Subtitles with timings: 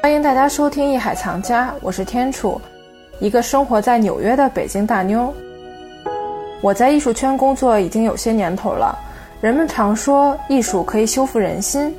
[0.00, 2.58] 欢迎大家收听《艺海藏家》，我是天楚，
[3.18, 5.34] 一个生活在纽约的北京大妞。
[6.60, 8.96] 我在艺术圈工作已经有些年头了，
[9.40, 11.92] 人们常说艺术可以修复人心。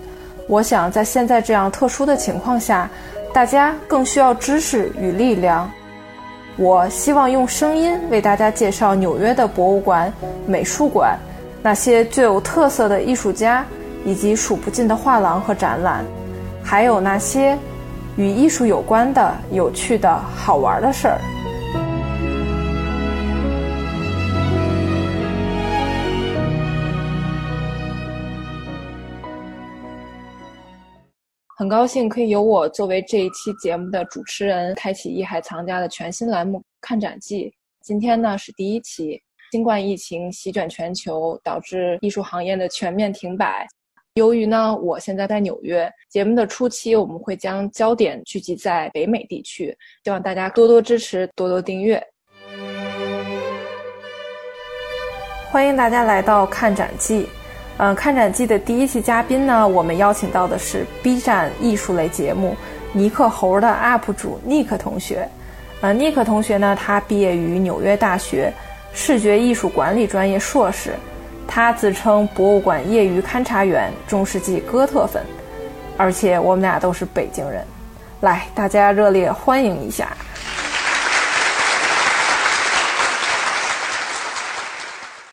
[0.47, 2.89] 我想在现在这样特殊的情况下，
[3.33, 5.69] 大家更需要知识与力量。
[6.55, 10.11] 我希望用声音为大家介绍纽约的博物馆、
[10.47, 11.19] 美术馆，
[11.61, 13.65] 那些最有特色的艺术家，
[14.05, 16.03] 以及数不尽的画廊和展览，
[16.63, 17.57] 还有那些
[18.17, 21.19] 与艺术有关的有趣的好玩的事儿。
[31.57, 37.45] 很高兴可以由我作为这一期节目的主持人，开启艺海藏家的全新栏目《看展记》。
[37.81, 39.21] 今天呢是第一期，
[39.51, 43.67] 新冠疫情席卷全球，导致艺术行业的全面停摆。
[44.19, 52.03] 由于呢我现在在纽约，节目的初期我们会将焦点聚集在北美地区，希望大家多多支持，多多订阅。
[55.49, 57.23] 欢迎大家来到《看展记》。
[57.77, 62.49] 嗯，看展记的第一期嘉宾呢，我们邀请到的是 B 站艺术类节目
[62.91, 65.25] 《尼克猴》的 UP 主尼克同学。
[65.79, 68.51] 呃，尼克同学呢，他毕业于纽约大学
[68.91, 70.91] 视觉艺术管理专业硕士，
[71.51, 75.25] 他自称博物馆业余勘察员、中世纪哥特粉，
[75.97, 77.65] 而且我们俩都是北京人。
[78.21, 80.15] 来，大家热烈欢迎一下。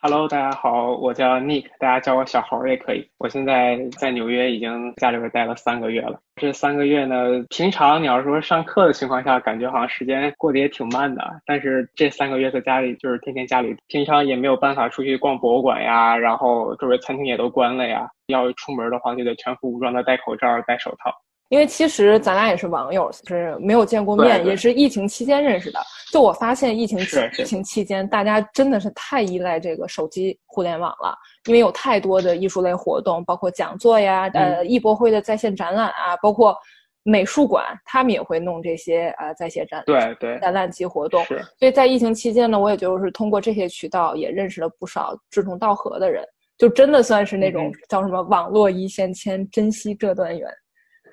[0.08, 3.04] Hello，大家好，我叫 Nick，大家叫我小猴也可以。
[3.18, 6.20] 我现在在纽约已经家里边待了三个月了。
[6.36, 11.28] 这三个月呢，平常你要说上课的情况下，感觉好像时间过得也挺慢的。
[11.44, 18.08] 但是这三个月在家里就是天天家里，平常也没有办法出去逛博物馆呀，然后周围餐厅也都关了呀。
[18.28, 21.10] 要出门的话，就得全副武装的戴口罩、戴手套。
[21.48, 25.80] 因为其实咱俩也是网友，是没有见过面，也是疫情期间认识的。
[26.12, 26.98] 就我发现，疫情
[27.38, 36.56] 疫情期间，大家真的是太依赖这个手机互联网了，因为有太多的艺术类活动，包括讲座呀，呃，艺博会的在线展览啊，包括
[37.04, 41.24] 美术馆，他们也会弄这些呃在线展对对展览及活动。
[41.58, 46.24] 所以在疫情期间呢，我也就是通过这些渠道，也认识了不少志同道合的人，
[46.58, 50.48] 就真的算是那种叫什么“网络一线牵，珍惜这段缘”。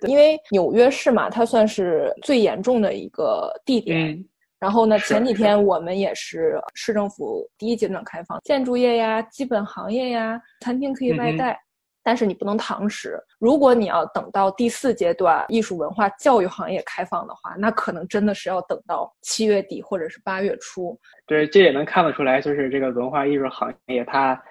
[0.08, 4.24] 因为纽约市嘛，它算是最严重的一个地点。
[4.60, 11.60] 然后呢，前几天我们也是市政府第一阶段开放，建筑业呀、基本行业呀、餐厅可以外带，
[12.02, 13.22] 但是你不能堂食。
[13.40, 20.98] 如果你要等到第四阶段艺术文化教育行业开放的话，那可能真的是要等到七月底或者是八月初。
[21.28, 24.42] 对，这也能看得出来，就是这个文化艺术行业它。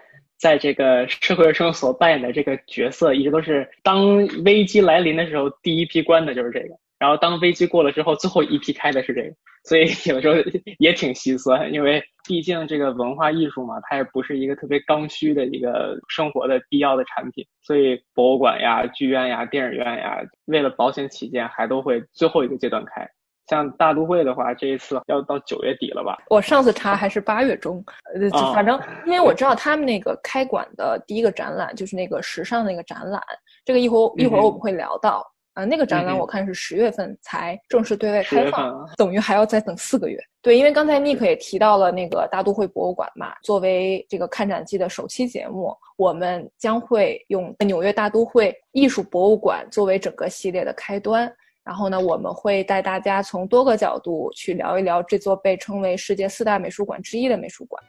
[0.42, 9.32] 在这个社会中所扮演的这个角色，一直都是当危机来临的时候，第一批关的就是这个，然后当危机过了之后，最后一批开的是这个，
[9.62, 10.34] 所以 有的时候
[10.80, 23.08] 也挺心酸，因为毕竟这个文化艺术嘛，它也不是一个特别刚需的一个生活的必要的产品，所以博物馆呀、剧院呀、电影院呀，为了保险起见，还都会最后一个阶段开。
[23.52, 26.16] 像大都会的话，这一次要到九月底了吧？
[26.30, 33.20] 我上次查还是八月中，呃，反正因为我知道他们那个开馆的第一个展览就是那个时尚那个展览，
[33.62, 40.18] 这个一会儿一会儿我们会聊到啊，那个展览我看是十月份才正式对外开放，等于还要再等四个月。
[40.40, 51.30] 对，因为刚才 Nick 也提到了那个大都会博物馆嘛，作为这个看展季的首期节目，我们将会用纽约大都会艺术博物馆作为整个系列的开端。
[51.64, 57.80] 然后呢，我们会带大家从多个角度去聊一聊这座被称为世界四大美术馆之一的美术馆。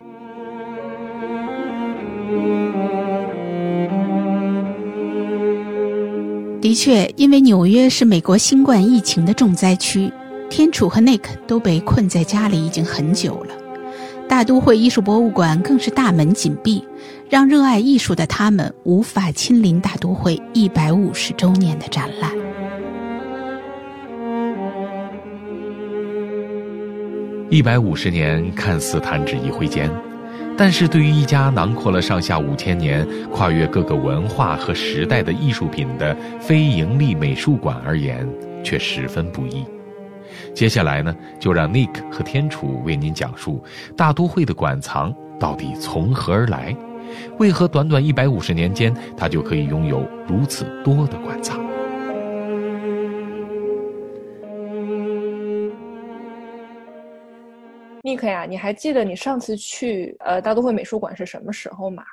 [6.62, 10.14] 的确，因为纽约是美国新冠疫情的重灾区，
[10.52, 13.56] 天楚和 Nick 都被困在家里已经很久了。
[14.30, 16.88] 大都会艺术博物馆更是大门紧闭，
[17.28, 22.43] 让热爱艺术的他们无法亲临大都会一百五十周年的展览。
[27.54, 29.88] 一百五十年看似弹指一挥间，
[30.58, 38.28] 但是对于一家囊括了上下五千年、跨越各个文化和时代的艺术品的非盈利美术馆而言，
[38.64, 39.64] 却十分不易。
[40.56, 43.64] 接下来呢，就让 Nick 和天楚为您讲述
[43.96, 46.76] 大都会的馆藏到底从何而来，
[47.38, 51.73] 为何短短一百五十年间，它就可以拥有如此多的馆藏。
[58.14, 62.04] 尼克呀，你还记得你上次去呃大都会美术馆是什么时候吗？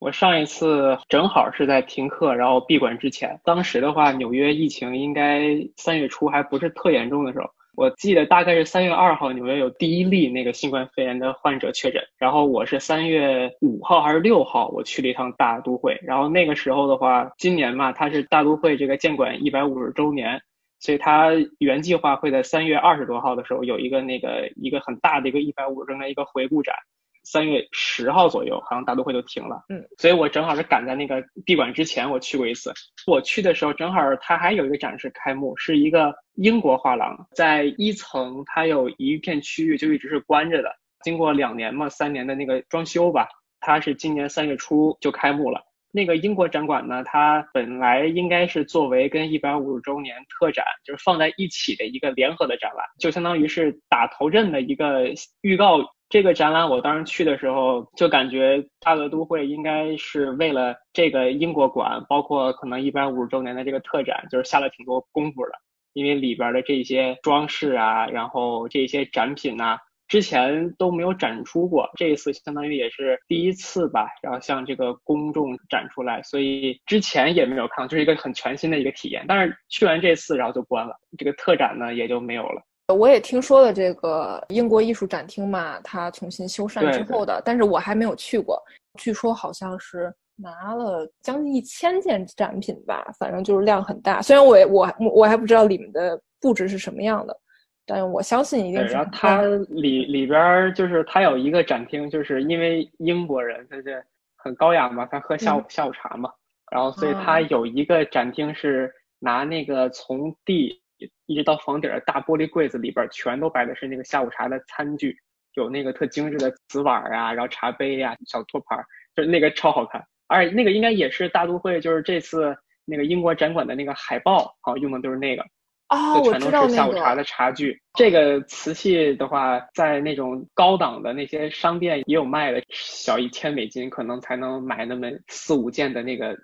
[0.00, 5.44] 我上一次正好是在停课然后闭馆之前，当时的话，纽约疫情应该
[5.76, 7.44] 三月初还不是特严重的时候。
[7.76, 12.02] 我记得大概是三月二号，纽约有第一例那个新冠肺炎的患者确诊。
[12.18, 15.96] 然后我是三月五号还是六号，我去了一趟大都会。
[16.02, 20.40] 然后那个时候的话，今年嘛，它是大都会这个建馆一百五十周年，
[20.84, 26.74] 所以它原计划会在三月二十多号的时候有一个那个一个很大的一个一百五十周年一个回顾展。
[27.22, 29.64] 三月十号左右，好像大都会就停了。
[29.70, 32.70] 嗯，所以我正好是赶在那个闭馆之前，我去过一次。
[33.06, 40.70] 我去的时候，正好它还有一个展示开幕，是一个英国画廊，在一层，它有一片区域就一直是关着的。
[41.02, 43.26] 经过两年嘛，三年的那个装修吧，
[43.58, 45.64] 它是今年三月初就开幕了。
[45.96, 55.04] 那个英国展馆呢，它本来应该是作为跟一百五十周年特展就是放在一起的一个联合的展览，就相当于是打头阵的一个
[55.42, 55.78] 预告。
[56.08, 65.52] 这个展览我当时去的时候，就感觉大乐都会应该是为了这个英国馆，包括可能一百五十周年的这个特展，就是下了挺多功夫的。
[65.92, 69.78] 因为里边的这些装饰啊，然后这些展品呐，
[70.14, 79.24] 之前都没有展出过，这一次相当于也是第一次吧，然后向这个公众展出来，所以之前也没有看到，就是一个很全新的一个体验。
[79.26, 82.62] 但是去完这次，然后就关了，这个特展呢也就没有了。
[82.94, 88.62] 我也听说了这个英国艺术展厅嘛，它重新修缮之后的，但是我还没有去过。
[89.00, 94.22] 据说好像是拿了将近一千件展品吧，反正就是量很大。
[94.22, 97.36] 虽然我我我还不知道里面的布置是什么样的，
[97.86, 98.94] 但是我相信一定是。
[98.94, 104.04] 然后它里里边就是它有一个展厅，就是因为英国人他是
[104.36, 106.30] 很高雅嘛，他喝下午下午茶嘛，
[106.70, 110.80] 然后所以它有一个展厅是拿那个从地。
[111.26, 115.14] 一直到房顶的大玻璃柜子里边，全都摆的是那个下午茶的餐具，
[115.54, 118.82] 有那个特精致的瓷碗啊，然后茶杯呀、小托盘，
[119.14, 120.02] 就那个超好看。
[120.28, 125.44] 而且那个应该也是大都会，就是这次那个英国展馆的那个海报，好用的都是那个。
[125.88, 127.80] 啊，我知道下午茶的茶具。
[127.94, 136.36] 这个瓷器的话，在那种高档的那些商店也有卖的，小一千美金可能才能买那么四五件的那个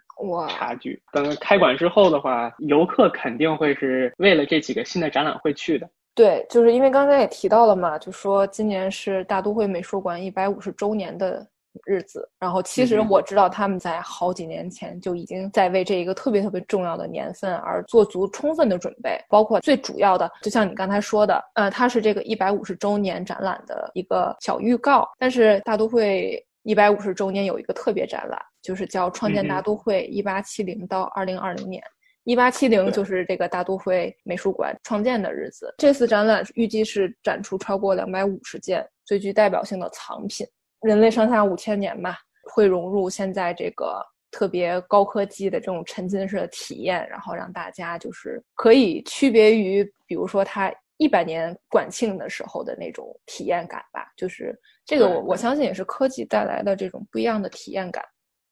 [0.48, 1.02] 茶具。
[1.12, 5.88] 等开馆之后的话，游客肯定会是为了这几个新的展览会去的。
[6.14, 11.46] 对，就是因为刚才也提到了嘛，就说今年是大都会美术馆一百五十周年的。
[11.84, 25.08] 日子，然后其实我知道他们在好几年前就已经在为这一个特别特别重要的年份而做足充分的准备，包括最主要的，就像你刚才说的，呃，它是这个一百五十周年展览的一个小预告。
[25.18, 31.82] 但是大都会一百五十周年有一个特别展览，就是叫《创建大都会一八七零到二零二零年》，
[32.24, 35.72] 一八七零就是这个大都会美术馆创建的日子。
[35.78, 40.46] 这次展览预计是展出超过两百五十件最具代表性的藏品。
[40.82, 42.18] 人类上下五千年吧，
[42.52, 54.10] 会融入现在这个特别高科技的这种沉浸式的体验，然后让大家就是可以区别于，比如说它一百年馆庆的时候的那种体验感吧。
[54.16, 58.04] 就是这个，我我相信也是科技带来的这种不一样的体验感，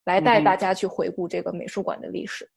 [0.04, 2.48] 来带大家去回顾这个美术馆的历史。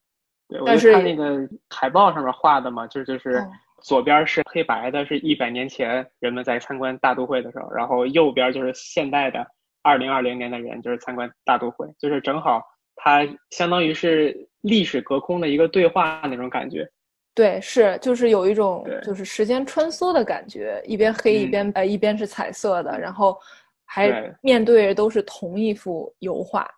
[0.48, 3.42] 对，但是它那个海报上面画的嘛，就就是
[3.82, 9.46] 左边是黑白的，是一百年前人们在参观大都会的时候，然后右边就是现代的。
[9.84, 12.62] 二零二零年的人就是参观大都会，就是正好
[12.96, 16.90] 它相当于是历史隔空的一个对话那种感觉。
[17.34, 23.40] 对，是就是有一种就是时间穿梭的感觉，一边黑一边呃一边是彩色的，然后
[23.86, 26.70] 还面对都是同一幅油画，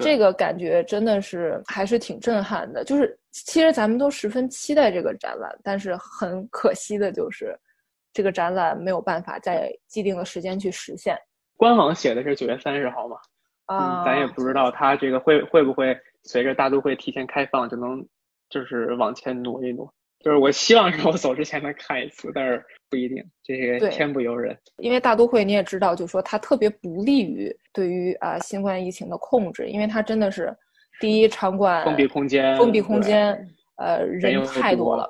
[0.00, 2.84] 这个感觉真的是还是挺震撼的。
[2.84, 7.58] 就是其实咱们都十分期待这个展览，但是很可惜的就是
[8.12, 11.16] 这个展览没有办法在既定的时间去实现。
[11.62, 13.16] 官网写的是九月三十号嘛，
[13.66, 18.04] 啊，咱也不知道它这个会会不会随着大都会提前开放就能
[18.50, 19.88] 就是往前挪一挪。
[20.18, 24.58] 就是我希望是我走之前能看一次，但是不一定，这个天不由人。
[24.78, 30.52] 因为大都会你也知道，就是说它特别不利于对于啊新冠疫情的控制，因为它真的是
[30.98, 33.38] 第一场馆封闭空间，封闭空间，
[33.76, 35.08] 呃人太多了，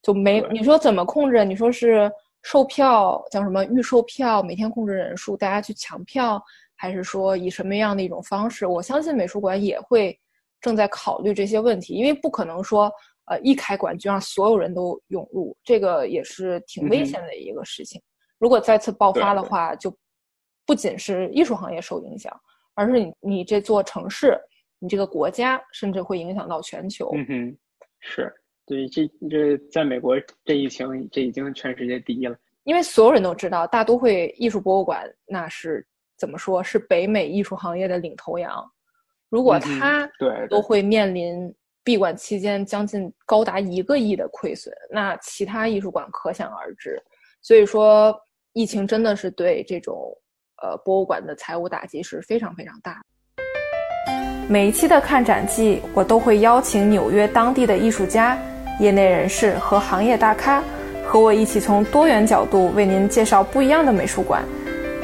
[0.00, 1.44] 就没你说怎么控制？
[1.44, 2.08] 你说是。
[2.42, 3.64] 售票叫什么？
[3.64, 6.42] 预售票每天控制人数，大家去抢票，
[6.76, 8.66] 还是说以什么样的一种方式？
[8.66, 10.18] 我相信美术馆也会
[10.60, 12.90] 正在考虑这些问题，因为不可能说，
[13.26, 18.00] 呃，一开馆就让所有人都涌入，这个也是挺危险的一个事情。
[18.38, 19.94] 如果再次爆发的话，就
[20.64, 22.32] 不仅是艺术行业受影响，
[22.74, 24.40] 而是你你这座城市，
[24.78, 27.10] 你这个国家，甚至会影响到全球。
[27.14, 27.58] 嗯哼，
[28.00, 28.32] 是。
[28.68, 32.36] 对，这这在美国这疫情，这已经全世界第一了。
[32.64, 35.84] 因为所有人都知道，大都会艺术博物馆那是
[36.18, 38.62] 怎么说是北美艺术行业的领头羊。
[39.30, 41.50] 如果它对都会面临
[41.82, 47.02] 闭馆期间将近高达一个亿的亏损，那其他艺术馆可想而知。
[47.40, 48.14] 所以说，
[48.52, 50.14] 疫情真的是对这种
[50.62, 53.00] 呃博物馆的财务打击是非常非常大。
[54.48, 58.38] 每一期的看展季，我都会邀请纽约当地的艺术家、
[58.78, 60.62] 业内人士和行业大咖，
[61.04, 64.44] 和我一起从多元角度为您介绍不一样的美术馆，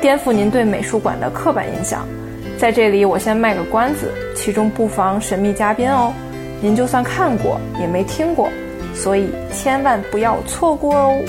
[0.00, 2.06] 颠覆您对美术馆的刻板印象。
[2.56, 6.12] 在这里，我先卖个关子，其中不妨神秘嘉宾哦。
[6.60, 8.48] 您就算看过也没听过，
[8.94, 11.20] 所以千万不要错过哦。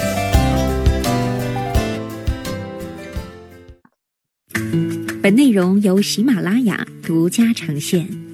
[5.21, 8.24] 本内容由喜马拉雅独家呈现。